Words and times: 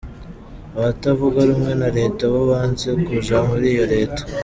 Abatavuga 0.77 1.39
rumwe 1.49 1.73
na 1.81 1.89
leta 1.97 2.23
bo 2.31 2.41
banse 2.49 2.87
kuja 3.05 3.35
muri 3.49 3.65
iyo 3.73 3.85
leta. 3.93 4.21